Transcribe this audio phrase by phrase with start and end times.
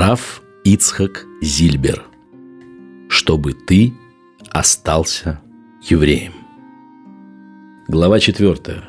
[0.00, 2.04] Раф Ицхак Зильбер.
[3.08, 3.92] Чтобы ты
[4.48, 5.40] остался
[5.82, 6.34] евреем.
[7.88, 8.84] Глава 4.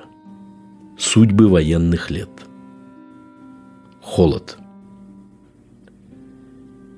[0.99, 2.29] Судьбы военных лет.
[4.03, 4.59] Холод.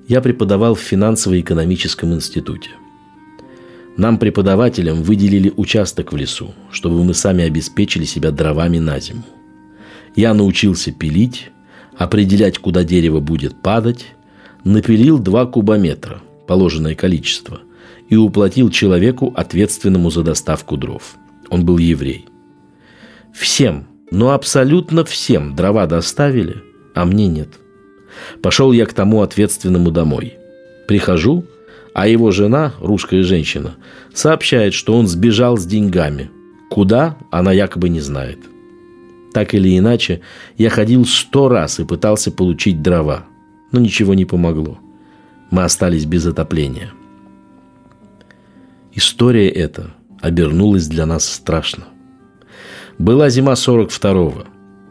[0.08, 2.68] Я преподавал в финансово-экономическом институте.
[3.96, 9.24] Нам, преподавателям, выделили участок в лесу, чтобы мы сами обеспечили себя дровами на зиму.
[10.14, 11.51] Я научился пилить,
[11.96, 14.06] определять, куда дерево будет падать,
[14.64, 17.60] напилил два кубометра, положенное количество,
[18.08, 21.16] и уплатил человеку, ответственному за доставку дров.
[21.48, 22.26] Он был еврей.
[23.32, 26.62] Всем, но абсолютно всем дрова доставили,
[26.94, 27.48] а мне нет.
[28.42, 30.34] Пошел я к тому ответственному домой.
[30.86, 31.44] Прихожу,
[31.94, 33.76] а его жена, русская женщина,
[34.12, 36.30] сообщает, что он сбежал с деньгами.
[36.70, 38.38] Куда, она якобы не знает.
[39.32, 40.20] Так или иначе,
[40.58, 43.24] я ходил сто раз и пытался получить дрова,
[43.72, 44.78] но ничего не помогло.
[45.50, 46.92] Мы остались без отопления.
[48.94, 49.90] История эта
[50.20, 51.84] обернулась для нас страшно.
[52.98, 54.44] Была зима 42-го.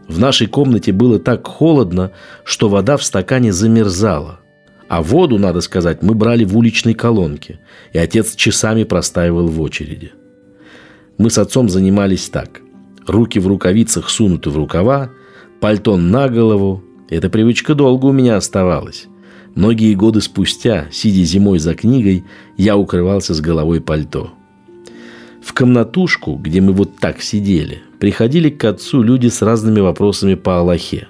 [0.07, 2.11] В нашей комнате было так холодно,
[2.43, 4.39] что вода в стакане замерзала.
[4.89, 7.59] А воду, надо сказать, мы брали в уличной колонке,
[7.93, 10.11] и отец часами простаивал в очереди.
[11.17, 12.61] Мы с отцом занимались так–
[13.07, 15.11] руки в рукавицах сунуты в рукава,
[15.59, 16.83] пальто на голову.
[17.09, 19.07] Эта привычка долго у меня оставалась.
[19.55, 22.23] Многие годы спустя, сидя зимой за книгой,
[22.57, 24.31] я укрывался с головой пальто.
[25.43, 30.59] В комнатушку, где мы вот так сидели, приходили к отцу люди с разными вопросами по
[30.59, 31.07] Аллахе.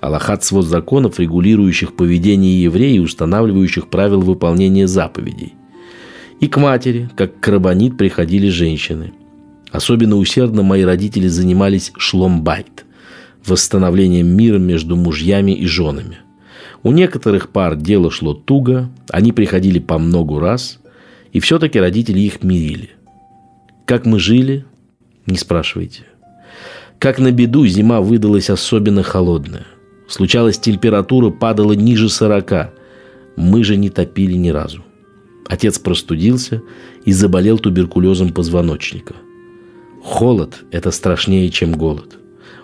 [0.00, 5.54] Аллахат– свод законов, регулирующих поведение евреев и устанавливающих правила выполнения заповедей.
[6.40, 9.12] И к матери, как к рабанит, приходили женщины–
[9.72, 12.84] Особенно усердно мои родители занимались шломбайт–
[13.46, 16.18] восстановлением мира между мужьями и женами.
[16.82, 20.78] У некоторых пар дело шло туго, они приходили по многу раз,
[21.32, 22.90] и все-таки родители их мирили.
[23.86, 24.66] Как мы жили,
[25.26, 26.02] не спрашивайте.
[26.98, 29.66] Как на беду зима выдалась особенно холодная.
[30.06, 32.70] Случалось, температура падала ниже сорока.
[33.36, 34.84] Мы же не топили ни разу.
[35.48, 36.62] Отец простудился
[37.04, 39.14] и заболел туберкулезом позвоночника–
[40.02, 42.18] Холод– это страшнее, чем голод.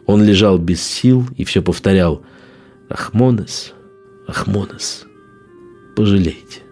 [0.06, 2.22] Он лежал без сил и все повторял
[2.88, 3.74] «Ахмонес,
[4.26, 5.04] Ахмонес,
[5.94, 6.62] пожалейте,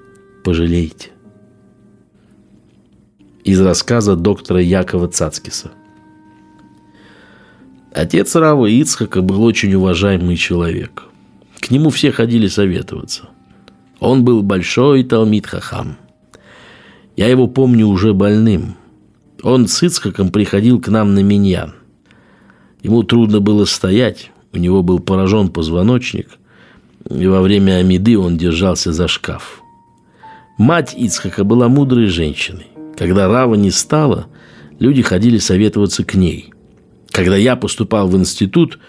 [0.42, 1.10] пожалейте».
[3.44, 5.70] Из рассказа доктора Якова Цацкиса.
[7.92, 11.04] Отец Рава Ицхака был очень уважаемый человек.
[11.60, 13.28] К нему все ходили советоваться.
[14.00, 15.96] Он был большой Талмит Хахам.
[17.16, 18.74] Я его помню уже больным–
[19.46, 21.74] он с Ицхаком приходил к нам на миньян.
[22.82, 26.30] Ему трудно было стоять, у него был поражен позвоночник,
[27.08, 29.60] и во время Амиды он держался за шкаф.
[30.58, 32.66] Мать Ицхака была мудрой женщиной.
[32.96, 34.26] Когда Рава не стала,
[34.80, 36.52] люди ходили советоваться к ней.
[37.12, 38.80] Когда я поступал в институт,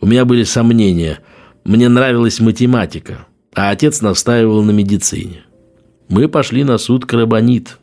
[0.00, 1.20] у меня были сомнения.
[1.62, 5.44] Мне нравилась математика, а отец настаивал на медицине.
[6.08, 7.78] Мы пошли на суд Карабанит.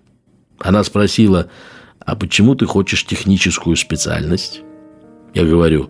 [0.59, 1.49] Она спросила–
[2.07, 4.61] а почему ты хочешь техническую специальность?
[5.33, 5.89] Я говорю,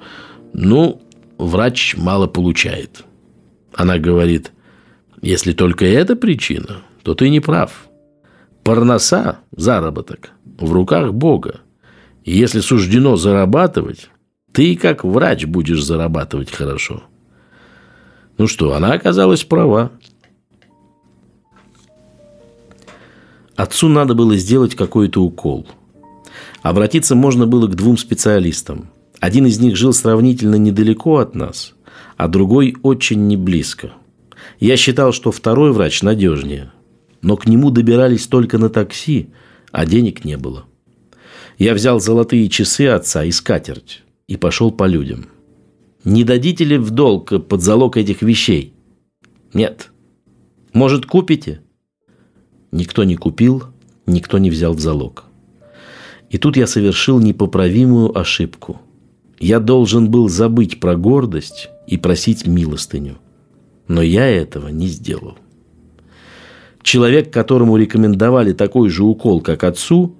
[0.51, 0.99] ну,
[1.37, 3.05] врач мало получает.
[3.75, 4.51] Она говорит,
[5.21, 7.87] если только эта причина, то ты не прав.
[8.63, 11.59] Парноса, заработок, в руках Бога.
[12.23, 14.09] И если суждено зарабатывать,
[14.51, 17.03] ты как врач будешь зарабатывать хорошо.
[18.39, 19.91] Ну что, она оказалась права.
[23.55, 25.67] Отцу надо было сделать какой-то укол–
[26.61, 28.89] Обратиться можно было к двум специалистам.
[29.19, 31.73] Один из них жил сравнительно недалеко от нас,
[32.17, 33.93] а другой очень не близко.
[34.59, 36.71] Я считал, что второй врач надежнее,
[37.21, 39.29] но к нему добирались только на такси,
[39.71, 40.65] а денег не было.
[41.57, 45.27] Я взял золотые часы отца и скатерть и пошел по людям.
[46.03, 48.73] Не дадите ли в долг под залог этих вещей?
[49.53, 49.89] Нет.
[50.73, 51.61] Может, купите?
[52.71, 53.63] Никто не купил,
[54.05, 55.26] никто не взял в залог.
[56.29, 58.81] И тут я совершил непоправимую ошибку.
[59.39, 63.17] Я должен был забыть про гордость и просить милостыню.
[63.87, 65.37] Но я этого не сделал.
[66.81, 70.15] Человек, которому рекомендовали такой же укол, как отцу,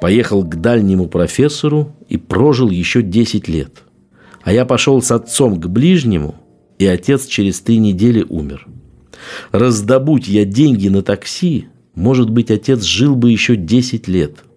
[0.00, 3.82] поехал к дальнему профессору и прожил еще 10 лет.
[4.42, 6.34] А я пошел с отцом к ближнему,
[6.78, 8.66] и отец через три недели умер.
[9.52, 14.36] Раздобудь я деньги на такси, может быть, отец жил бы еще 10 лет–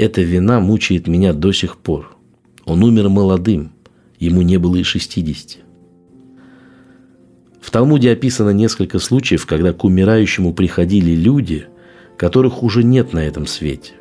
[0.00, 2.16] эта вина мучает меня до сих пор.
[2.64, 3.72] Он умер молодым,
[4.18, 5.58] ему не было и шестидесяти.
[7.60, 11.66] В Талмуде описано несколько случаев, когда к умирающему приходили люди,
[12.16, 13.92] которых уже нет на этом свете.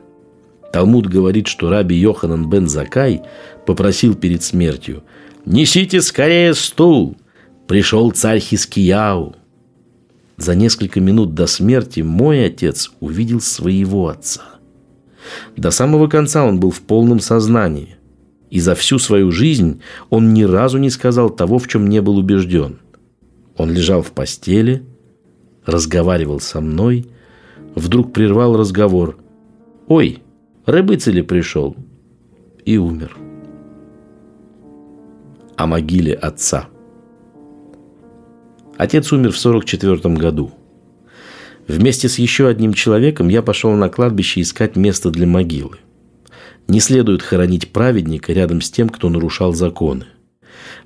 [0.71, 3.21] Талмуд говорит, что раби Йоханан бен Закай
[3.65, 5.03] попросил перед смертью
[5.45, 7.17] «Несите скорее стул!
[7.67, 9.35] Пришел царь Хискияу!»
[10.37, 14.58] За несколько минут до смерти мой отец увидел своего отца.
[15.57, 17.95] До самого конца он был в полном сознании.
[18.49, 22.17] И за всю свою жизнь он ни разу не сказал того, в чем не был
[22.17, 22.79] убежден.
[23.57, 24.83] Он лежал в постели,
[25.65, 27.07] разговаривал со мной,
[27.75, 29.17] вдруг прервал разговор.
[29.87, 30.21] «Ой,
[30.65, 31.75] рыбыцели пришел!»
[32.69, 33.17] и умер.
[35.55, 36.67] О могиле отца.
[38.77, 40.51] Отец умер в 44 году.
[41.69, 45.77] Вместе с еще одним человеком я пошел на кладбище искать место для могилы.
[46.67, 50.05] Не следует хоронить праведника рядом с тем, кто нарушал законы.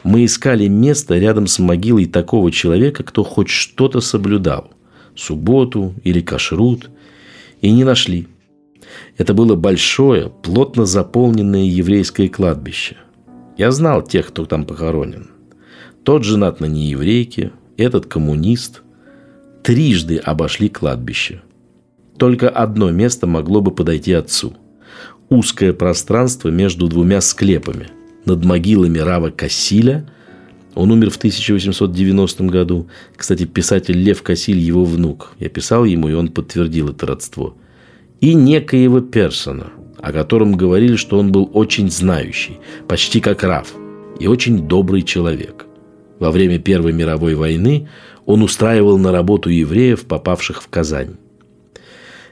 [0.04, 4.72] Мы искали место рядом с могилой такого человека, кто хоть что-то соблюдал–
[5.16, 6.90] субботу или кашрут,
[7.62, 8.28] и не нашли.
[9.18, 12.98] Это было большое, плотно заполненное еврейское кладбище.
[13.58, 15.30] Я знал тех, кто там похоронен.
[16.04, 18.82] Тот женат на нееврейке, этот коммунист.
[19.64, 21.42] Трижды обошли кладбище.
[22.18, 24.58] Только одно место могло бы подойти отцу–
[25.30, 27.88] узкое пространство между двумя склепами.
[28.26, 30.06] Над могилами Рава Кассиля,
[30.76, 32.88] он умер в 1890 году.
[33.16, 35.34] Кстати, писатель Лев Кассиль его внук.
[35.40, 37.56] Я писал ему, и он подтвердил это родство.
[38.22, 39.68] И некоего Персона,
[40.02, 43.74] о котором говорили, что он был очень знающий, почти как Рав,
[44.20, 45.66] и очень добрый человек.
[46.20, 47.90] Во время Первой мировой войны
[48.26, 51.16] он устраивал на работу евреев, попавших в Казань.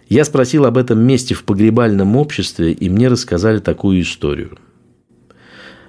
[0.09, 4.57] Я спросил об этом месте в погребальном обществе, и мне рассказали такую историю.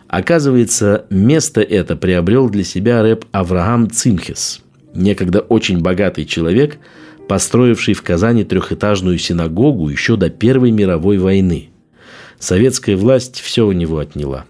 [0.07, 4.61] Оказывается, место это приобрел для себя рэп Авраам Цимхес,
[4.95, 6.79] некогда очень богатый человек,
[7.29, 11.71] построивший в Казани трехэтажную синагогу еще до Первой мировой войны.
[12.39, 14.45] Советская власть все у него отняла.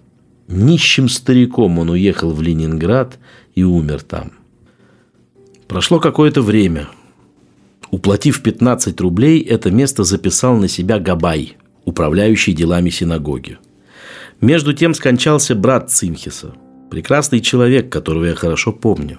[0.48, 3.18] Нищим стариком он уехал в Ленинград
[3.54, 4.32] и умер там.
[5.68, 6.88] Прошло какое-то время–
[7.92, 13.58] Уплатив 15 рублей, это место записал на себя Габай, управляющий делами синагоги.
[14.40, 16.54] Между тем скончался брат Цимхиса,
[16.90, 19.18] прекрасный человек, которого я хорошо помню.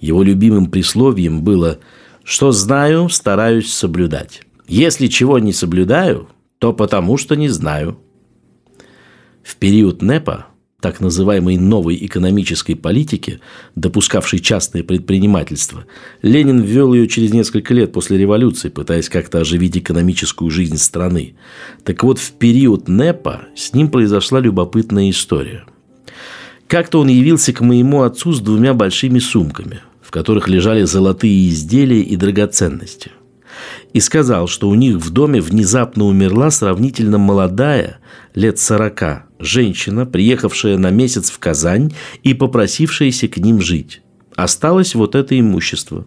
[0.00, 1.80] Его любимым присловием было
[2.22, 4.42] «Что знаю, стараюсь соблюдать.
[4.68, 6.28] Если чего не соблюдаю,
[6.60, 7.98] то потому что не знаю».
[9.42, 10.46] В период НЭПа
[10.80, 13.40] так называемой новой экономической политики,
[13.74, 15.86] допускавшей частное предпринимательство,
[16.22, 21.34] Ленин ввел ее через несколько лет после революции, пытаясь как-то оживить экономическую жизнь страны.
[21.84, 25.64] Так вот, в период НЭПа с ним произошла любопытная история.
[26.68, 32.02] Как-то он явился к моему отцу с двумя большими сумками, в которых лежали золотые изделия
[32.02, 33.12] и драгоценности–
[33.92, 37.98] и сказал, что у них в доме внезапно умерла сравнительно молодая,
[38.34, 41.92] лет сорока, женщина, приехавшая на месяц в Казань
[42.22, 44.02] и попросившаяся к ним жить.
[44.34, 46.06] Осталось вот это имущество.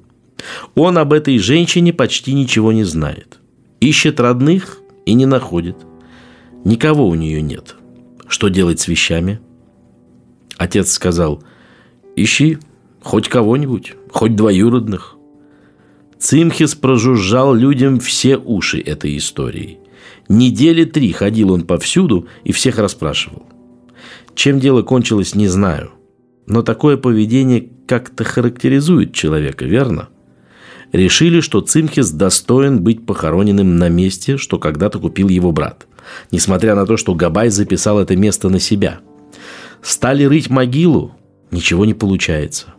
[0.76, 3.40] Он об этой женщине почти ничего не знает.
[3.80, 5.78] Ищет родных и не находит.
[6.64, 7.76] Никого у нее нет.
[8.28, 9.40] Что делать с вещами?
[10.58, 11.44] Отец сказал,
[12.16, 12.60] ищи
[13.02, 15.16] хоть кого-нибудь, хоть двоюродных.
[16.20, 19.80] Цимхис прожужжал людям все уши этой истории.
[20.28, 23.44] Недели три ходил он повсюду и всех расспрашивал.
[24.36, 25.92] Чем дело кончилось, не знаю.
[26.46, 30.10] Но такое поведение как-то характеризует человека, верно?
[30.92, 35.88] Решили, что Цимхис достоин быть похороненным на месте, что когда-то купил его брат.
[36.32, 39.00] Несмотря на то, что Габай записал это место на себя.
[39.82, 41.16] Стали рыть могилу,
[41.52, 42.74] ничего не получается.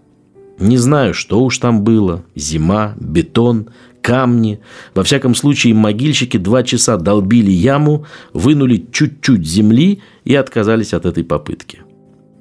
[0.60, 2.22] Не знаю, что уж там было.
[2.36, 3.70] Зима, бетон,
[4.02, 4.60] камни.
[4.94, 11.24] Во всяком случае, могильщики два часа долбили яму, вынули чуть-чуть земли и отказались от этой
[11.24, 11.80] попытки.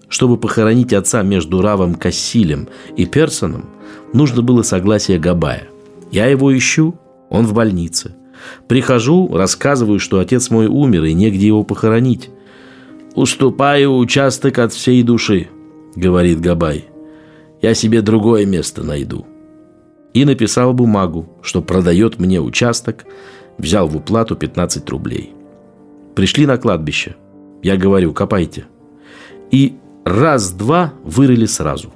[0.09, 3.69] Чтобы похоронить отца между Равом Кассилем и Персоном,
[4.13, 5.69] нужно было согласие Габая.
[6.11, 6.99] Я его ищу,
[7.29, 8.15] он в больнице.
[8.67, 12.29] Прихожу, рассказываю, что отец мой умер и негде его похоронить.
[13.15, 15.47] «Уступаю участок от всей души»,—
[15.95, 16.88] говорит Габай.
[17.61, 19.25] «Я себе другое место найду»
[20.13, 23.05] и написал бумагу, что продает мне участок,
[23.57, 25.33] взял в уплату 15 рублей.
[26.15, 27.15] Пришли на кладбище.
[27.61, 28.65] Я говорю, копайте.
[29.51, 29.75] И
[30.05, 31.93] раз-два вырыли сразу.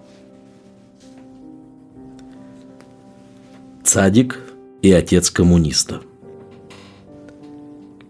[3.84, 4.40] Цадик
[4.82, 6.02] и отец коммуниста.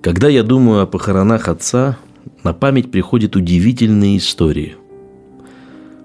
[0.01, 1.97] Когда я думаю о похоронах отца,
[2.43, 4.75] на память приходят удивительные истории.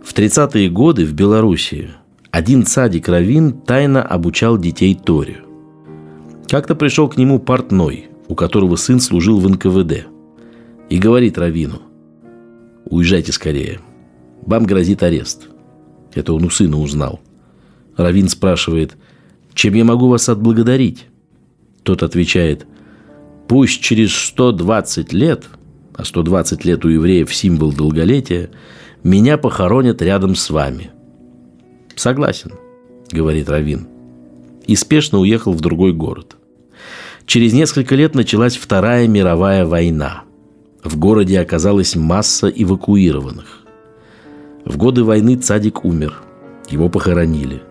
[0.02, 1.90] В 30-е годы в Белоруссии–
[2.30, 5.42] один цадик Равин тайно обучал детей Торе.
[6.46, 10.06] Как-то пришел к нему портной, у которого сын служил в НКВД,
[10.90, 11.80] и говорит Равину,
[12.84, 13.80] «Уезжайте скорее,
[14.44, 15.48] вам грозит арест».
[16.14, 17.20] Это он у сына узнал.
[17.96, 18.96] Равин спрашивает,
[19.54, 21.06] «Чем я могу вас отблагодарить?»
[21.82, 22.66] Тот отвечает,
[23.46, 25.46] «Пусть через 120 лет,
[25.94, 28.50] а 120 лет у евреев символ долголетия,
[29.02, 30.90] меня похоронят рядом с вами».
[31.94, 32.52] «Согласен»,—
[33.10, 33.86] говорит Равин.
[34.66, 36.36] И спешно уехал в другой город.
[37.26, 40.22] Через несколько лет началась Вторая мировая война.
[40.82, 43.64] В городе оказалась масса эвакуированных.
[44.64, 46.14] В годы войны Цадик умер.
[46.70, 47.62] Его похоронили.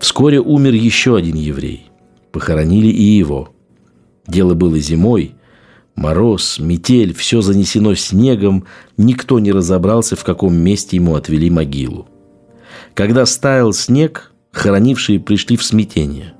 [0.00, 1.90] Вскоре умер еще один еврей.
[2.32, 3.50] Похоронили и его.
[4.26, 5.34] Дело было зимой.
[5.96, 8.66] Мороз, метель, все занесено снегом.
[8.96, 12.08] Никто не разобрался, в каком месте ему отвели могилу.
[12.94, 16.34] Когда стаял снег, хоронившие пришли в смятение.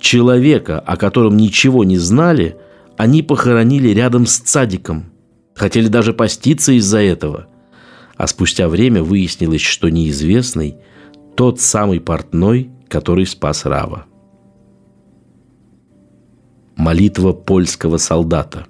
[0.00, 2.56] Человека, о котором ничего не знали,
[2.96, 5.06] они похоронили рядом с цадиком.
[5.54, 7.46] Хотели даже поститься из-за этого.
[8.16, 10.76] А спустя время выяснилось, что неизвестный–
[11.36, 14.06] тот самый портной, который спас Рава.
[16.76, 18.66] Молитва польского солдата.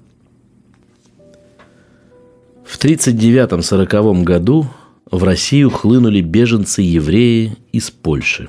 [2.66, 4.66] В 1939-1940 году
[5.08, 8.49] в Россию хлынули беженцы-евреи из Польши.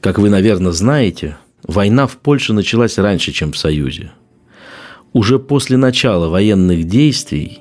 [0.00, 4.12] Как вы, наверное, знаете, война в Польше началась раньше, чем в Союзе.
[5.12, 7.58] Уже после начала военных действий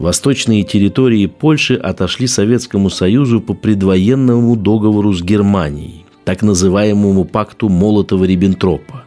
[0.00, 9.03] восточные территории Польши отошли Советскому Союзу по предвоенному договору с Германией, так называемому пакту Молотова-Риббентропа.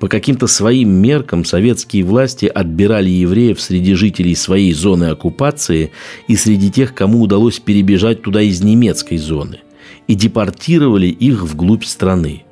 [0.00, 5.92] По каким-то своим меркам советские власти отбирали евреев среди жителей своей зоны оккупации
[6.26, 9.60] и среди тех, кому удалось перебежать туда из немецкой зоны,
[10.08, 12.44] и депортировали их вглубь страны.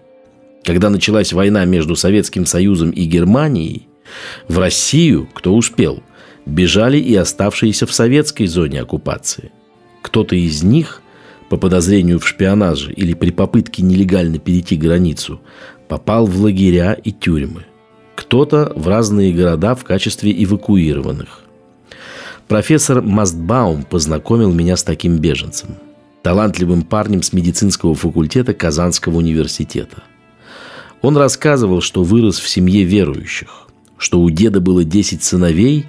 [0.63, 3.89] Когда началась война между Советским Союзом и Германией,
[4.47, 6.03] в Россию, кто успел,
[6.45, 9.53] бежали и оставшиеся в советской зоне оккупации.
[10.03, 11.03] Кто-то из них–
[11.49, 15.41] по подозрению в шпионаже или при попытке нелегально перейти границу,
[15.89, 17.65] попал в лагеря и тюрьмы.
[18.15, 21.43] Кто-то в разные города в качестве эвакуированных.
[22.47, 25.77] Профессор Мастбаум познакомил меня с таким беженцем.
[26.23, 30.03] Талантливым парнем с медицинского факультета Казанского университета.
[31.01, 33.69] Он рассказывал, что вырос в семье верующих,
[33.99, 35.87] что у деда было 10 сыновей,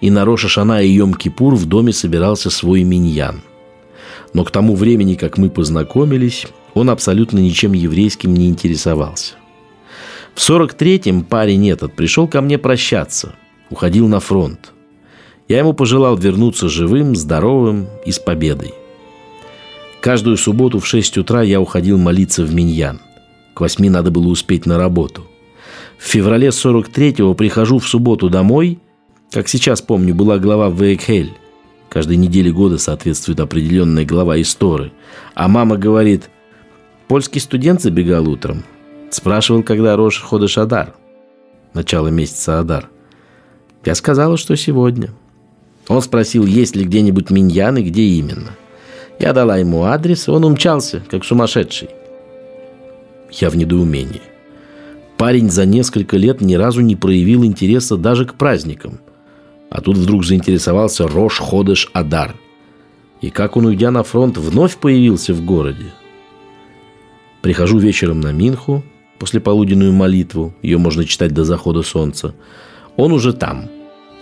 [0.00, 3.42] и на Роша Шана и Йом-Кипур в доме собирался свой миньян.
[4.32, 9.34] Но к тому времени, как мы познакомились, он абсолютно ничем еврейским не интересовался.
[10.34, 13.34] В 43-м парень этот пришел ко мне прощаться,
[13.68, 14.72] уходил на фронт.
[15.48, 18.72] Я ему пожелал вернуться живым, здоровым и с победой.
[20.00, 23.00] Каждую субботу в 6 утра я уходил молиться в Миньян.
[23.54, 25.26] К 8 надо было успеть на работу.
[25.98, 28.78] В феврале 43-го прихожу в субботу домой,
[29.30, 31.34] как сейчас помню, была глава Вейкхель.
[31.90, 34.92] Каждой неделе года соответствует определенная глава истории.
[35.34, 36.30] А мама говорит,
[37.08, 38.64] польский студент забегал утром,
[39.10, 40.94] Спрашивал, когда Рош Ходыш Адар.
[41.74, 42.88] Начало месяца Адар.
[43.84, 45.10] Я сказала, что сегодня.
[45.88, 48.56] Он спросил, есть ли где-нибудь миньян и где именно.
[49.18, 51.90] Я дала ему адрес, он умчался, как сумасшедший.
[53.32, 54.22] Я в недоумении.
[55.16, 59.00] Парень за несколько лет ни разу не проявил интереса даже к праздникам.
[59.68, 62.34] А тут вдруг заинтересовался Рош Ходыш Адар.
[63.20, 65.92] И как он, уйдя на фронт, вновь появился в городе.
[67.42, 68.82] Прихожу вечером на Минху,
[69.20, 72.34] после полуденную молитву, ее можно читать до захода солнца,
[72.96, 73.68] он уже там.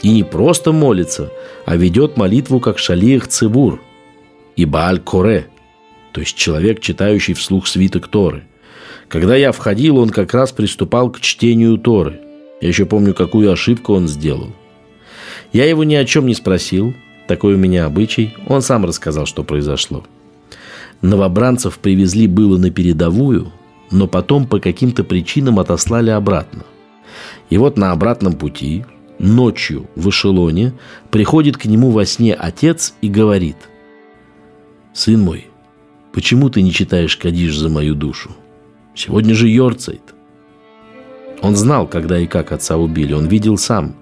[0.02, 1.30] И не просто молится,
[1.64, 3.80] а ведет молитву как шалиях цибур
[4.56, 5.46] и Бааль Коре,
[6.12, 8.44] то есть человек, читающий вслух свиток Торы.
[9.08, 12.20] Когда я входил, он как раз приступал к чтению Торы.
[12.60, 14.52] Я еще помню, какую ошибку он сделал.
[15.52, 16.92] Я его ни о чем не спросил,
[17.28, 20.04] такой у меня обычай, он сам рассказал, что произошло.
[21.02, 23.52] Новобранцев привезли было на передовую,
[23.90, 26.64] но потом по каким-то причинам отослали обратно.
[27.50, 28.84] И вот на обратном пути,
[29.18, 30.74] ночью в эшелоне,
[31.10, 33.56] приходит к нему во сне отец и говорит,
[34.92, 35.46] «Сын мой,
[36.12, 38.30] почему ты не читаешь Кадиш за мою душу?
[38.94, 40.02] Сегодня же Йорцайт».
[41.40, 43.94] Он знал, когда и как отца убили, он видел сам.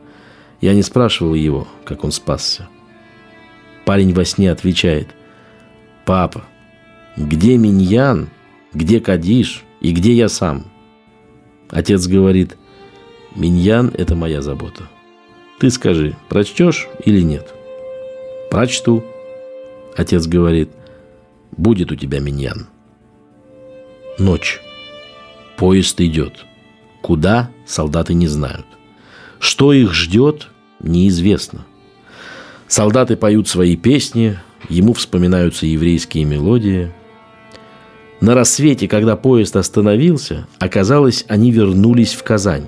[0.60, 2.68] Я не спрашивал его, как он спасся.
[3.84, 5.08] Парень во сне отвечает,
[6.06, 6.44] «Папа,
[7.16, 8.28] где Миньян,
[8.72, 10.66] где Кадиш, и где я сам?
[11.70, 12.56] Отец говорит,
[13.34, 14.88] Миньян– это моя забота.
[15.58, 17.54] Ты скажи, прочтешь или нет?
[18.50, 19.04] Прочту.
[19.96, 20.70] Отец говорит,
[21.56, 22.66] будет у тебя миньян.
[24.18, 24.60] Ночь.
[25.56, 26.44] Поезд идет.
[27.02, 28.66] Куда– солдаты не знают.
[29.38, 30.48] Что их ждет–
[30.80, 31.66] неизвестно.
[32.68, 36.92] Солдаты поют свои песни, ему вспоминаются еврейские мелодии.
[38.26, 42.66] На рассвете, когда поезд остановился, оказалось, они вернулись в Казань.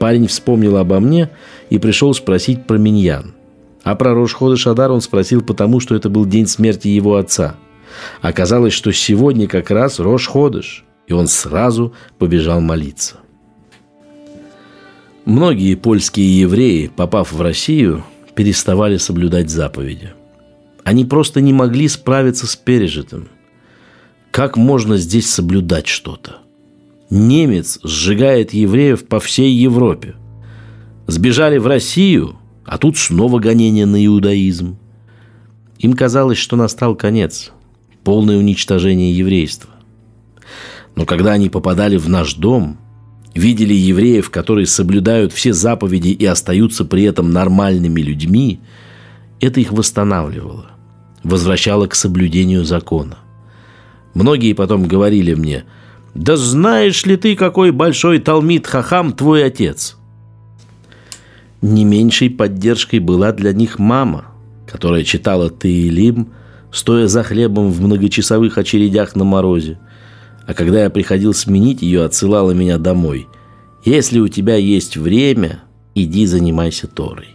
[0.00, 1.30] Парень вспомнил обо мне
[1.68, 3.32] и пришел спросить про Миньян.
[3.84, 7.54] А про Рошхода Шадар он спросил потому, что это был день смерти его отца.
[8.22, 13.18] Оказалось, что сегодня как раз Рош Ходыш, и он сразу побежал молиться.
[15.26, 18.02] Многие польские евреи, попав в Россию,
[18.34, 20.10] переставали соблюдать заповеди.
[20.82, 23.28] Они просто не могли справиться с пережитым.
[24.30, 26.38] Как можно здесь соблюдать что-то?
[27.10, 30.14] Немец сжигает евреев по всей Европе.
[31.08, 34.78] Сбежали в Россию, а тут снова гонение на иудаизм.
[35.78, 37.50] Им казалось, что настал конец,
[38.04, 39.70] полное уничтожение еврейства.
[40.94, 42.78] Но когда они попадали в наш дом,
[43.34, 48.60] видели евреев, которые соблюдают все заповеди и остаются при этом нормальными людьми,
[49.40, 50.70] это их восстанавливало,
[51.24, 53.18] возвращало к соблюдению закона.
[54.14, 55.64] Многие потом говорили мне,
[56.14, 59.96] «Да знаешь ли ты, какой большой талмит Хахам твой отец?»
[61.62, 64.26] Не меньшей поддержкой была для них мама,
[64.66, 66.32] которая читала Таилим,
[66.72, 69.78] стоя за хлебом в многочасовых очередях на морозе–
[70.50, 73.28] а когда я приходил сменить ее, отсылала меня домой.
[73.84, 75.62] Если у тебя есть время,
[75.94, 77.28] иди занимайся Торой.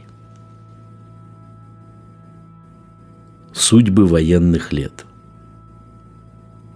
[3.54, 5.05] Судьбы военных лет.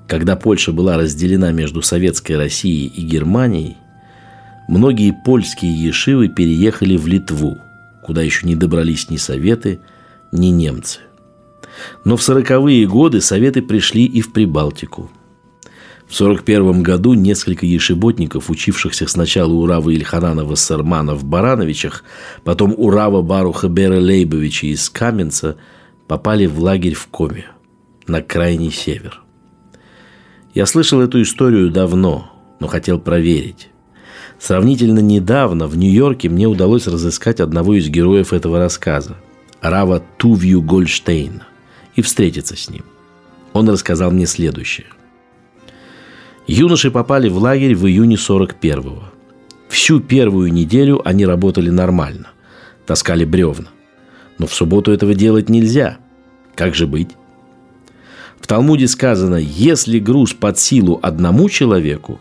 [0.09, 3.77] Когда Польша была разделена между Советской Россией и Германией,
[4.67, 7.59] многие польские ешивы переехали в Литву,
[8.03, 9.79] куда еще не добрались ни Советы,
[10.31, 11.01] ни немцы.
[12.05, 15.11] Но в сороковые годы Советы пришли и в Прибалтику–
[16.09, 22.03] в 1941 году несколько ешеботников, учившихся сначала у Рава Ильханана Вассермана в Барановичах,
[22.43, 25.57] потом у Рава Баруха Бера Лейбовича из Каменца,
[26.07, 27.45] попали в лагерь в Коме,
[28.07, 29.21] на крайний север.
[30.53, 33.69] Я слышал эту историю давно, но хотел проверить.
[34.39, 39.17] Сравнительно недавно в Нью-Йорке мне удалось разыскать одного из героев этого рассказа,
[39.61, 41.45] Рава Тувью Гольштейна,
[41.95, 42.83] и встретиться с ним.
[43.53, 44.87] Он рассказал мне следующее.
[46.47, 49.03] Юноши попали в лагерь в июне 41-го.
[49.67, 52.29] Всю первую неделю они работали нормально.
[52.87, 53.67] Таскали бревна.
[54.39, 55.99] Но в субботу этого делать нельзя.
[56.55, 57.09] Как же быть?
[58.39, 62.19] В Талмуде сказано, если груз под силу одному человеку,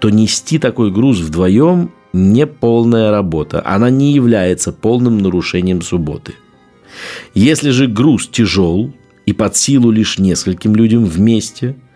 [0.00, 3.62] то нести такой груз вдвоем– не полная работа.
[3.64, 6.34] Она не является полным нарушением субботы.
[7.32, 8.92] Если же груз тяжел
[9.24, 11.76] и под силу лишь нескольким людям вместе–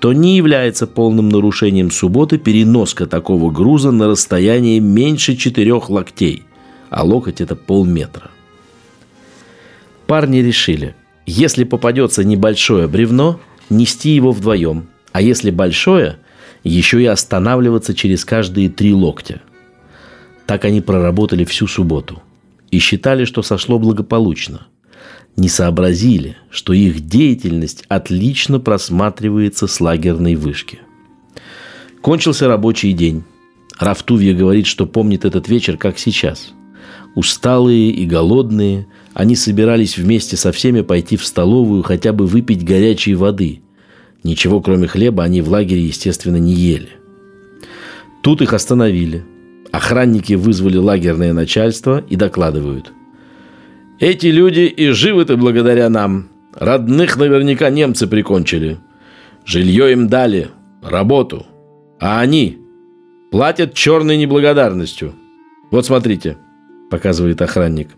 [0.00, 6.42] то не является полным нарушением субботы переноска такого груза на расстояние меньше четырех локтей,
[6.88, 8.30] а локоть это полметра.
[10.06, 10.96] Парни решили,
[11.30, 16.18] если попадется небольшое бревно, нести его вдвоем, а если большое,
[16.64, 19.40] еще и останавливаться через каждые три локтя.
[20.46, 22.22] Так они проработали всю субботу
[22.70, 24.66] и считали, что сошло благополучно–
[25.36, 30.80] не сообразили, что их деятельность отлично просматривается с лагерной вышки.
[32.02, 33.24] Кончился рабочий день.
[33.78, 36.52] Рафтувья говорит, что помнит этот вечер, как сейчас.
[37.14, 43.14] Усталые и голодные, они собирались вместе со всеми пойти в столовую хотя бы выпить горячей
[43.14, 43.60] воды.
[44.22, 46.90] Ничего, кроме хлеба, они в лагере, естественно, не ели.
[48.22, 49.24] Тут их остановили.
[49.72, 52.92] Охранники вызвали лагерное начальство и докладывают–
[54.00, 56.30] эти люди и живы-то благодаря нам.
[56.54, 58.78] Родных наверняка немцы прикончили.
[59.44, 60.48] Жилье им дали,
[60.82, 61.44] работу.
[62.00, 62.58] А они
[63.30, 65.12] платят черной неблагодарностью.
[65.70, 66.38] Вот смотрите,
[66.90, 67.90] показывает охранник.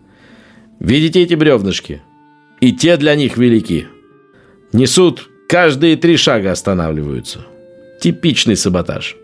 [0.79, 2.01] Видите эти бревнышки?
[2.59, 3.87] И те для них велики.
[4.71, 7.45] Несут, каждые три шага останавливаются.
[8.01, 9.15] Типичный саботаж.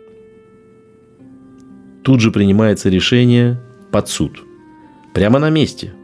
[2.04, 3.60] Тут же принимается решение
[3.92, 4.44] под суд.
[5.14, 5.94] Прямо на месте–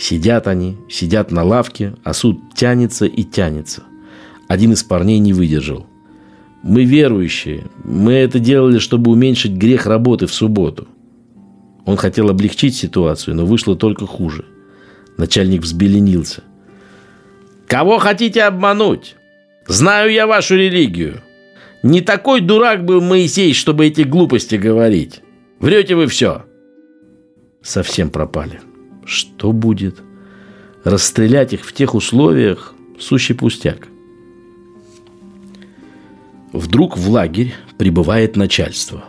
[0.00, 3.82] Сидят они, сидят на лавке, а суд тянется и тянется.
[4.48, 5.86] Один из парней не выдержал.
[6.62, 7.64] Мы верующие.
[7.84, 10.88] Мы это делали, чтобы уменьшить грех работы в субботу.
[11.84, 14.46] Он хотел облегчить ситуацию, но вышло только хуже.
[15.16, 16.42] Начальник взбеленился.
[17.66, 19.16] «Кого хотите обмануть?
[19.66, 21.22] Знаю я вашу религию.
[21.82, 25.20] Не такой дурак был Моисей, чтобы эти глупости говорить.
[25.58, 26.44] Врете вы все».
[27.62, 28.60] Совсем пропали.
[29.04, 30.00] Что будет?
[30.84, 33.88] Расстрелять их в тех условиях– сущий пустяк.
[36.52, 39.04] Вдруг в лагерь прибывает начальство.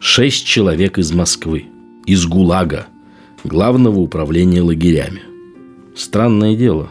[0.00, 1.66] Шесть человек из Москвы,
[2.04, 2.86] из ГУЛАГа,
[3.44, 5.22] главного управления лагерями.
[5.94, 6.90] Странное дело.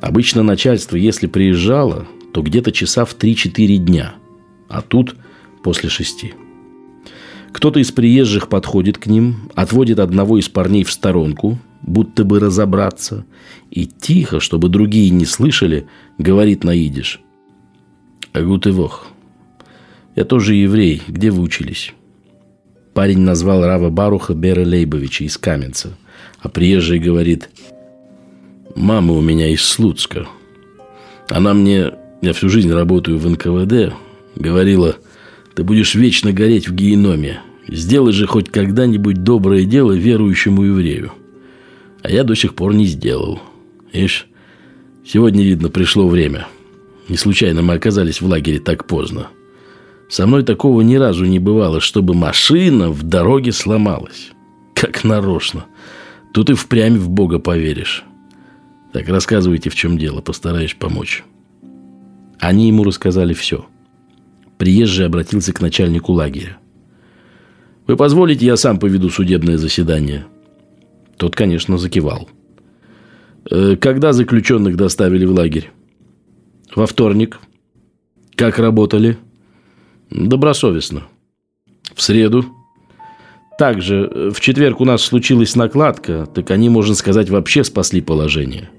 [0.00, 4.14] Обычно начальство, если приезжало, то где-то часа в 3-4 дня,
[4.68, 5.16] а тут
[5.62, 6.34] после шести.
[7.52, 13.24] Кто-то из приезжих подходит к ним, отводит одного из парней в сторонку, будто бы разобраться,
[13.70, 15.86] и тихо, чтобы другие не слышали,
[16.18, 17.20] говорит на идиш.
[18.32, 19.06] «Агутывох,
[20.14, 21.94] я тоже еврей, где вы учились?»
[22.98, 25.96] Парень назвал Рава Баруха Бера Лейбовича из Каменца,
[26.40, 27.48] а приезжий говорит
[28.74, 30.26] «Мама у меня из Слуцка.
[31.28, 33.94] Она мне, я всю жизнь работаю в НКВД,
[34.34, 34.96] говорила,
[35.54, 37.40] ты будешь вечно гореть в геноме.
[37.68, 41.12] Сделай же хоть когда-нибудь доброе дело верующему еврею.
[42.02, 43.40] А я до сих пор не сделал.
[43.92, 44.26] Ишь,
[45.06, 46.48] сегодня, видно, пришло время.
[47.08, 49.28] Не случайно мы оказались в лагере так поздно.
[50.08, 54.30] Со мной такого ни разу не бывало, чтобы машина в дороге сломалась.
[54.74, 55.66] Как нарочно.
[56.32, 58.04] Тут и впрямь в Бога поверишь.
[58.92, 61.24] Так рассказывайте, в чем дело, постараюсь помочь.
[62.38, 63.66] Они ему рассказали все.
[64.56, 66.58] Приезжий обратился к начальнику лагеря.
[67.86, 70.26] «Вы позволите, я сам поведу судебное заседание?»
[71.16, 72.28] Тот, конечно, закивал.
[73.50, 75.70] «Э, «Когда заключенных доставили в лагерь?»
[76.74, 77.40] «Во вторник».
[78.36, 79.18] «Как работали?»
[80.10, 81.04] «Добросовестно».
[81.94, 82.44] «В среду?»
[83.58, 88.70] «Также, э, в четверг у нас случилась накладка, так они, можно сказать, вообще спасли положение».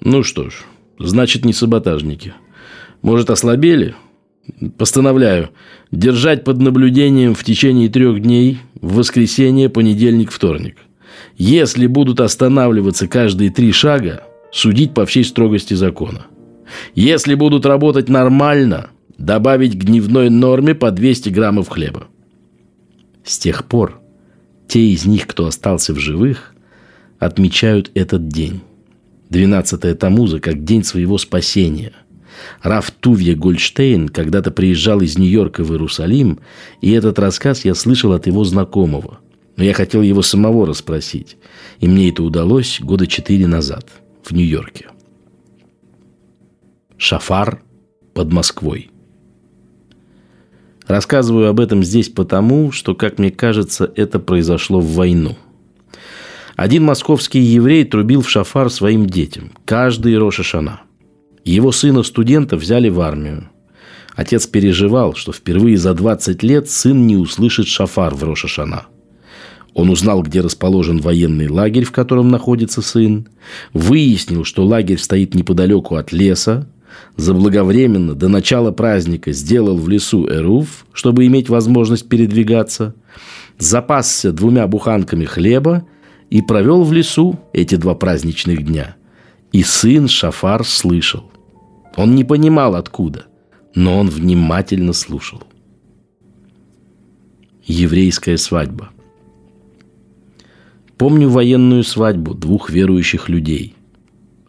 [0.00, 0.64] «Ну что ж,
[0.98, 2.34] значит, не саботажники.
[3.02, 3.94] Может, ослабели?»
[4.76, 5.48] Постановляю
[5.90, 10.76] держать под наблюдением в течение трех дней в воскресенье, понедельник, вторник–
[11.36, 16.26] если будут останавливаться каждые три шага, судить по всей строгости закона.
[16.94, 22.06] Если будут работать нормально, добавить к дневной норме по 200 граммов хлеба.
[23.24, 24.00] С тех пор
[24.68, 26.54] те из них, кто остался в живых,
[27.18, 28.60] отмечают этот день.
[29.30, 31.92] 12 Тамуза как день своего спасения.
[32.62, 36.40] Раф Тувья Гольштейн когда-то приезжал из Нью-Йорка в Иерусалим,
[36.80, 39.18] и этот рассказ я слышал от его знакомого–
[39.56, 41.36] но я хотел его самого расспросить.
[41.80, 43.88] И мне это удалось года четыре назад
[44.22, 44.88] в Нью-Йорке.
[46.96, 47.62] Шафар
[48.14, 48.90] под Москвой.
[50.86, 55.36] Рассказываю об этом здесь потому, что, как мне кажется, это произошло в войну.
[56.56, 60.82] Один московский еврей трубил в шафар своим детям, каждый Рошашана.
[61.44, 63.50] Его сына-студента взяли в армию.
[64.14, 68.86] Отец переживал, что впервые за 20 лет сын не услышит шафар в Рошашана–
[69.74, 73.26] он узнал, где расположен военный лагерь, в котором находится сын,
[73.72, 76.68] выяснил, что лагерь стоит неподалеку от леса,
[77.16, 82.94] заблаговременно до начала праздника сделал в лесу эруф, чтобы иметь возможность передвигаться,
[83.58, 85.86] запасся двумя буханками хлеба
[86.30, 88.96] и провел в лесу эти два праздничных дня.
[89.52, 91.30] И сын Шафар слышал.
[91.96, 93.26] Он не понимал откуда,
[93.74, 95.42] но он внимательно слушал.
[97.64, 98.90] Еврейская свадьба.
[100.98, 103.74] Помню военную свадьбу двух верующих людей.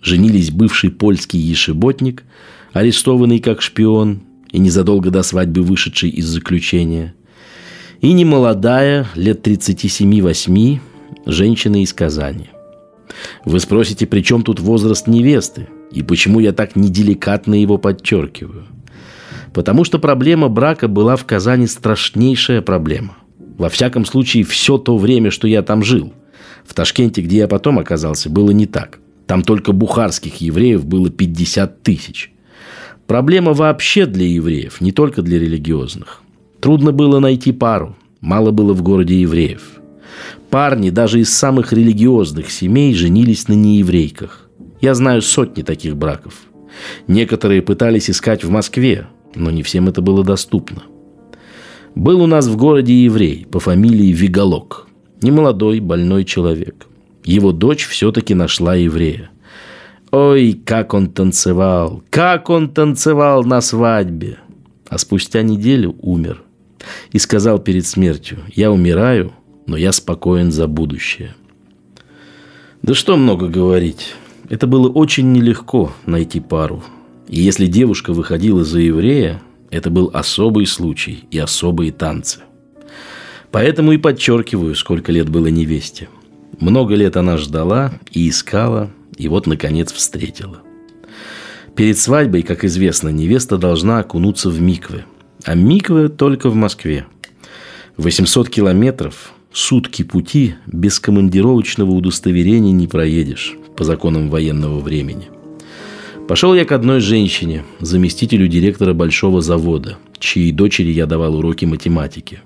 [0.06, 2.26] Женились бывший польский ешеботник,
[2.74, 7.16] арестованный как шпион и незадолго до свадьбы вышедший из заключения,
[8.02, 10.80] и немолодая, лет 37-8,
[11.26, 12.52] женщина из Казани.
[13.46, 15.70] Вы спросите, при чем тут возраст невесты?
[15.92, 18.68] И почему я так неделикатно его подчеркиваю?
[19.56, 23.18] Потому что проблема брака была в Казани страшнейшая проблема.
[23.58, 26.14] Во всяком случае, все то время, что я там жил–
[26.66, 29.00] в Ташкенте, где я потом оказался, было не так.
[29.28, 32.32] Там только бухарских евреев было 50 тысяч.
[33.08, 36.22] Проблема вообще для евреев, не только для религиозных.
[36.60, 39.62] Трудно было найти пару, мало было в городе евреев.
[40.50, 44.50] Парни даже из самых религиозных семей женились на нееврейках.
[44.82, 46.34] Я знаю сотни таких браков.
[47.08, 50.84] Некоторые пытались искать в Москве, но не всем это было доступно.
[51.94, 54.88] Был у нас в городе еврей по фамилии Виголок–
[55.22, 56.88] Немолодой, больной человек.
[57.26, 59.30] Его дочь все-таки нашла еврея.
[60.12, 62.04] Ой, как он танцевал!
[62.10, 64.38] Как он танцевал на свадьбе!
[64.88, 66.42] А спустя неделю умер.
[67.12, 69.34] И сказал перед смертью, я умираю,
[69.66, 71.36] но я спокоен за будущее.
[72.84, 74.14] Да что много говорить.
[74.50, 76.84] Это было очень нелегко найти пару.
[77.28, 82.42] И если девушка выходила за еврея, это был особый случай и особые танцы–
[83.56, 86.10] Поэтому и подчеркиваю, сколько лет было невесте.
[86.60, 90.62] Много лет она ждала и искала, и вот, наконец, встретила.
[91.76, 95.04] Перед свадьбой, как известно, невеста должна окунуться в миквы.
[95.44, 97.06] А миквы только в Москве.
[97.98, 105.30] 800 километров, сутки пути без командировочного удостоверения не проедешь по законам военного времени.
[106.28, 112.40] Пошел я к одной женщине, заместителю директора большого завода, чьей дочери я давал уроки математики.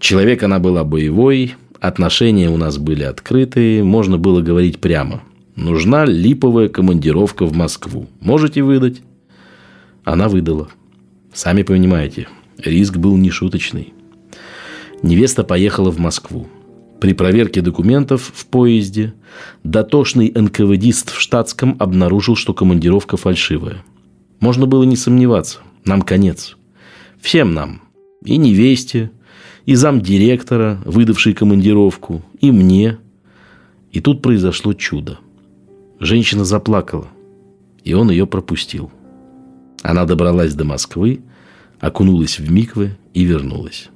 [0.00, 5.22] Человек она была боевой, отношения у нас были открытые, можно было говорить прямо.
[5.56, 8.08] Нужна липовая командировка в Москву.
[8.20, 9.02] Можете выдать?
[10.04, 10.68] Она выдала.
[11.32, 13.92] Сами понимаете, риск был нешуточный.
[15.02, 16.48] Невеста поехала в Москву.
[17.00, 19.14] При проверке документов в поезде
[19.62, 23.84] дотошный НКВДист в штатском обнаружил, что командировка фальшивая.
[24.40, 25.58] Можно было не сомневаться.
[25.84, 26.56] Нам конец.
[27.20, 27.82] Всем нам.
[28.24, 29.10] И невесте,
[29.68, 32.96] и замдиректора, выдавшей командировку, и мне.
[33.92, 35.18] И тут произошло чудо.
[36.00, 37.06] Женщина заплакала,
[37.84, 38.90] и он ее пропустил.
[39.82, 41.20] Она добралась до Москвы,
[41.80, 43.90] окунулась в миквы и вернулась.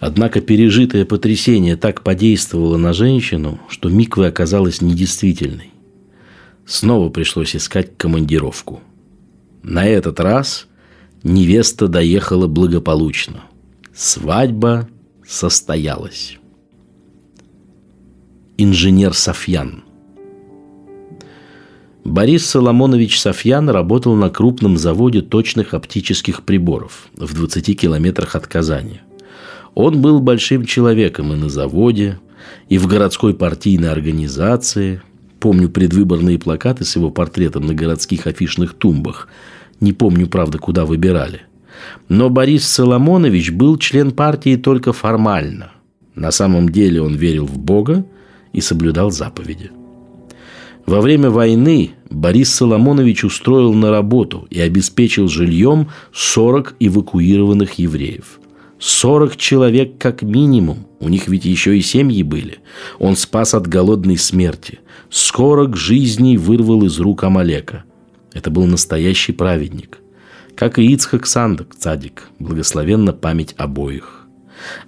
[0.00, 5.70] Однако пережитое потрясение так подействовало на женщину, что миква оказалась недействительной.
[6.66, 8.80] Снова пришлось искать командировку.
[9.62, 10.66] На этот раз
[11.22, 13.44] невеста доехала благополучно.
[13.94, 14.88] Свадьба
[15.26, 16.38] состоялась.
[18.56, 19.82] Инженер Софьян
[22.04, 29.00] Борис Соломонович Софьян работал на крупном заводе точных оптических приборов в 20 километрах от Казани–
[29.74, 32.20] он был большим человеком и на заводе,
[32.68, 35.02] и в городской партийной организации.
[35.40, 39.28] Помню предвыборные плакаты с его портретом на городских афишных тумбах.
[39.80, 41.42] Не помню, правда, куда выбирали.
[42.08, 45.72] Но Борис Соломонович был член партии только формально.
[46.14, 48.04] На самом деле он верил в Бога
[48.52, 49.70] и соблюдал заповеди.
[50.86, 58.38] Во время войны Борис Соломонович устроил на работу и обеспечил жильем 40 эвакуированных евреев–
[58.84, 60.86] 40 человек как минимум.
[61.00, 62.58] У них ведь еще и семьи были.
[62.98, 64.80] Он спас от голодной смерти.
[65.08, 67.84] 40 жизней вырвал из рук Амалека.
[68.34, 70.00] Это был настоящий праведник.
[70.56, 74.26] Как и Ицхак Сандак, цадик, благословенна память обоих.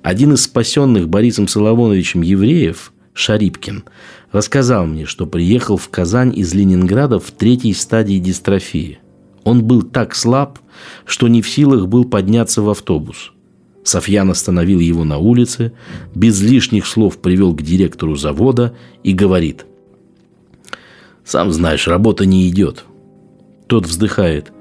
[0.03, 3.85] Один из спасенных Борисом Соломоновичем евреев, Шарипкин,
[4.33, 8.99] рассказал мне, что приехал в Казань из Ленинграда в третьей стадии дистрофии.
[9.45, 10.59] Он был так слаб,
[11.05, 13.33] что не в силах был подняться в автобус–
[13.87, 15.73] Софьян остановил его на улице,
[16.15, 18.75] без лишних слов привел к директору завода
[19.05, 19.65] и говорит.
[21.25, 22.85] «Сам знаешь, работа не идет».
[23.69, 24.53] Тот вздыхает.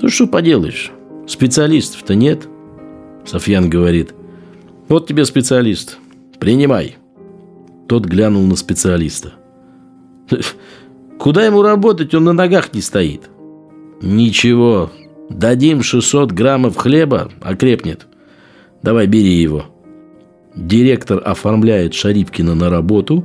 [0.00, 0.92] «Ну что поделаешь,
[1.26, 2.48] специалистов-то нет».
[3.24, 4.14] Софьян говорит.
[4.88, 5.98] «Вот тебе специалист,
[6.38, 6.96] принимай».
[7.86, 9.32] Тот глянул на специалиста.
[11.18, 13.28] «Куда ему работать, он на ногах не стоит».
[14.00, 14.90] «Ничего,
[15.28, 18.06] дадим 600 граммов хлеба, окрепнет».
[18.82, 19.66] Давай, бери его.
[20.54, 23.24] Директор оформляет Шарипкина на работу,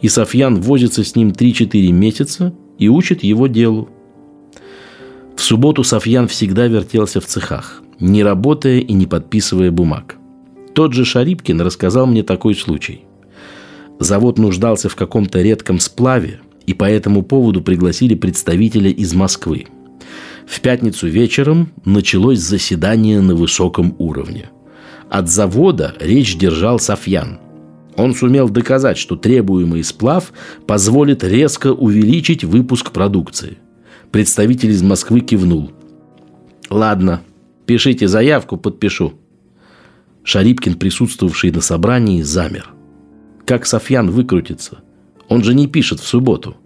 [0.00, 3.88] и Софьян возится с ним 3-4 месяца и учит его делу.
[5.38, 10.16] В субботу Софьян всегда вертелся в цехах, не работая и не подписывая бумаг.
[10.74, 13.06] Тот же Шарипкин рассказал мне такой случай.
[13.98, 19.68] Завод нуждался в каком-то редком сплаве, и по этому поводу пригласили представителя из Москвы.
[20.46, 24.50] В пятницу вечером началось заседание на высоком уровне–
[25.10, 27.38] от завода речь держал Софьян.
[27.96, 30.32] Он сумел доказать, что требуемый сплав
[30.66, 33.58] позволит резко увеличить выпуск продукции.
[34.12, 35.70] Представитель из Москвы кивнул.
[36.70, 37.22] «Ладно,
[37.66, 39.12] пишите заявку, подпишу».
[40.24, 42.70] Шарипкин, присутствовавший на собрании, замер.
[43.44, 44.78] Как Софьян выкрутится?
[45.28, 46.56] Он же не пишет в субботу.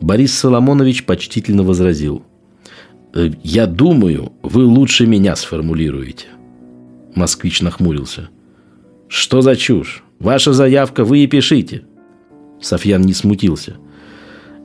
[0.00, 2.22] Борис Соломонович почтительно возразил.
[3.14, 6.26] «Э, «Я думаю, вы лучше меня сформулируете».
[7.14, 8.30] Москвич нахмурился.
[9.06, 10.02] «Что за чушь?
[10.18, 11.84] Ваша заявка, вы и пишите».
[12.60, 13.76] Софьян не смутился.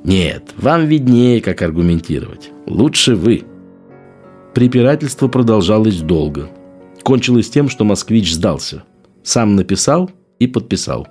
[0.07, 2.51] «Нет, вам виднее, как аргументировать.
[2.65, 3.43] Лучше вы».
[4.53, 6.49] Препирательство продолжалось долго.
[7.03, 8.83] Кончилось тем, что москвич сдался.
[9.21, 11.09] Сам написал и подписал.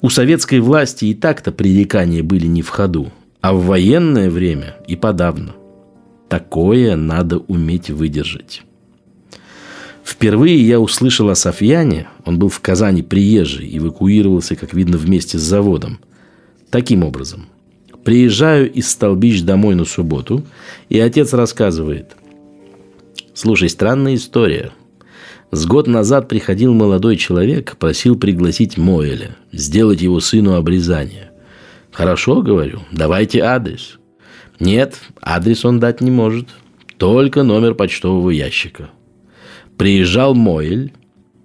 [0.00, 4.96] У советской власти и так-то пререкания были не в ходу, а в военное время и
[4.96, 5.52] подавно.
[6.28, 8.62] Такое надо уметь выдержать.
[10.04, 15.42] Впервые я услышал о Софьяне, он был в Казани приезжий, эвакуировался, как видно, вместе с
[15.42, 16.00] заводом.
[16.70, 17.46] Таким образом.
[18.04, 20.44] Приезжаю из Столбищ домой на субботу,
[20.88, 22.16] и отец рассказывает.
[23.34, 24.72] Слушай, странная история.
[25.50, 31.30] С год назад приходил молодой человек, просил пригласить Моэля, сделать его сыну обрезание.
[31.90, 33.98] Хорошо, говорю, давайте адрес.
[34.60, 36.48] Нет, адрес он дать не может.
[36.98, 38.90] Только номер почтового ящика.
[39.76, 40.92] Приезжал Мойль.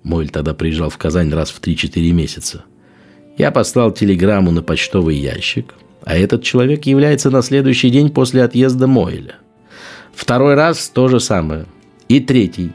[0.03, 2.65] Мойль тогда приезжал в Казань раз в 3-4 месяца.
[3.37, 5.73] Я послал телеграмму на почтовый ящик,
[6.05, 9.35] а этот человек является на следующий день после отъезда Мойля.
[10.13, 11.65] Второй раз то же самое.
[12.07, 12.71] И третий.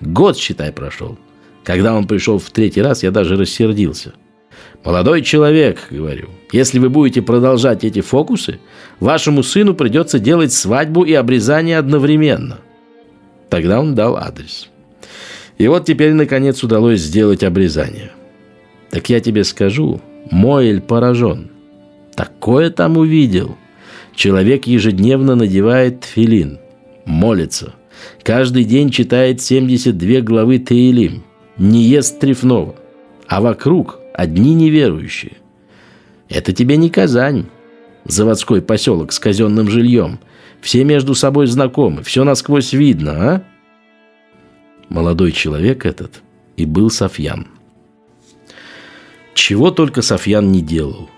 [0.00, 1.18] Год, считай, прошел.
[1.64, 4.14] Когда он пришел в третий раз, я даже рассердился.
[4.82, 8.60] «Молодой человек»,— говорю,— «если вы будете продолжать эти фокусы,
[8.98, 12.60] вашему сыну придется делать свадьбу и обрезание одновременно».
[13.50, 14.70] Тогда он дал адрес.
[15.58, 18.12] И вот теперь, наконец, удалось сделать обрезание.
[18.90, 21.50] Так я тебе скажу, Моэль поражен.
[22.14, 23.56] Такое там увидел.
[24.14, 26.58] Человек ежедневно надевает филин,
[27.04, 27.74] молится.
[28.22, 31.22] Каждый день читает 72 главы Таилим,
[31.56, 32.74] не ест трефного.
[33.26, 35.32] А вокруг одни неверующие.
[36.28, 37.46] Это тебе не Казань,
[38.04, 40.20] заводской поселок с казенным жильем.
[40.60, 43.42] Все между собой знакомы, все насквозь видно, а?
[44.88, 46.22] Молодой человек этот
[46.56, 47.46] и был Софьян.
[49.34, 51.08] Чего только Софьян не делал.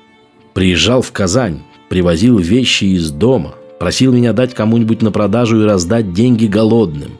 [0.55, 6.13] Приезжал в Казань, привозил вещи из дома, просил меня дать кому-нибудь на продажу и раздать
[6.13, 7.19] деньги голодным.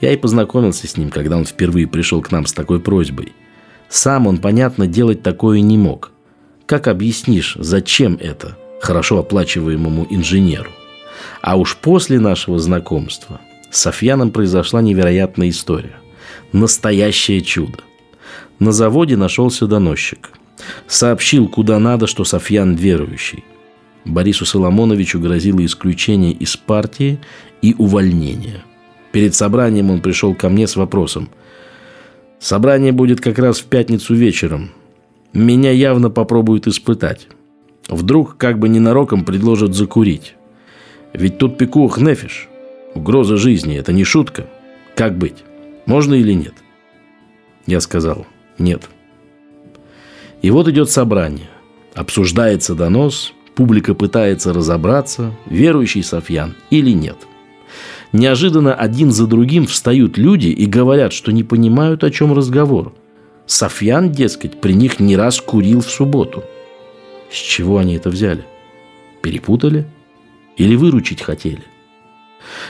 [0.00, 3.32] Я и познакомился с ним, когда он впервые пришел к нам с такой просьбой–
[3.88, 6.12] сам он, понятно, делать такое не мог.
[6.66, 10.70] Как объяснишь, зачем это хорошо оплачиваемому инженеру?
[11.40, 15.96] А уж после нашего знакомства с Софьяном произошла невероятная история.
[16.52, 17.78] Настоящее чудо.
[18.58, 20.30] На заводе нашелся доносчик.
[20.86, 23.44] Сообщил, куда надо, что Софьян верующий.
[24.04, 27.18] Борису Соломоновичу грозило исключение из партии
[27.62, 28.62] и увольнение.
[29.12, 31.28] Перед собранием он пришел ко мне с вопросом–
[32.38, 34.70] Собрание будет как раз в пятницу вечером.
[35.32, 37.28] Меня явно попробуют испытать.
[37.88, 40.34] Вдруг как бы ненароком предложат закурить.
[41.12, 42.48] Ведь тут пикух нефиш.
[42.94, 44.46] Угроза жизни– это не шутка.
[44.94, 45.44] Как быть?
[45.86, 46.54] Можно или нет?
[47.66, 48.26] Я сказал
[48.58, 48.88] «нет».
[50.46, 51.48] И вот идет собрание.
[51.92, 57.16] Обсуждается донос, публика пытается разобраться, верующий Софьян или нет–
[58.12, 62.94] Неожиданно один за другим встают люди и говорят, что не понимают, о чем разговор.
[63.46, 66.44] Софьян, дескать, при них не раз курил в субботу.
[67.30, 68.44] С чего они это взяли?
[69.22, 69.86] Перепутали?
[70.56, 71.64] Или выручить хотели?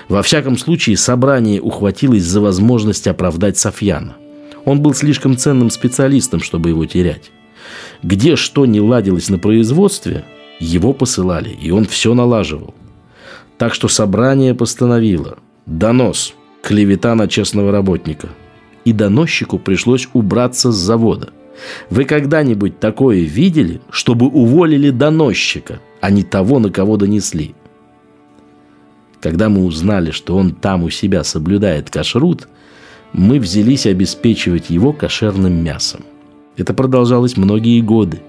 [0.08, 4.16] Во всяком случае, собрание ухватилось за возможность оправдать Софьяна.
[4.64, 7.30] Он был слишком ценным специалистом, чтобы его терять.
[8.02, 10.24] Где что не ладилось на производстве,
[10.58, 12.74] его посылали, и он все налаживал–
[13.58, 18.28] так что собрание постановило донос, клевета на честного работника.
[18.84, 21.30] И доносчику пришлось убраться с завода.
[21.90, 27.54] Вы когда-нибудь такое видели, чтобы уволили доносчика, а не того, на кого донесли?
[29.20, 32.46] Когда мы узнали, что он там у себя соблюдает кашрут,
[33.12, 36.02] мы взялись обеспечивать его кошерным мясом.
[36.56, 38.20] Это продолжалось многие годы.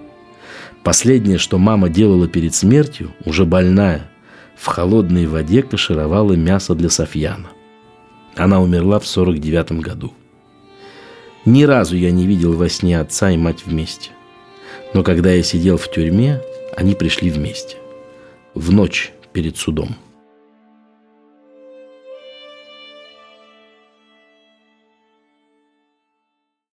[0.83, 4.09] Последнее, что мама делала перед смертью, уже больная–
[4.57, 7.49] в холодной воде кашировала мясо для Софьяна.
[8.35, 10.13] Она умерла в 49 году.
[11.45, 14.11] Ни разу я не видел во сне отца и мать вместе.
[14.93, 16.41] Но когда я сидел в тюрьме,
[16.75, 17.77] они пришли вместе.
[18.53, 19.95] В ночь перед судом.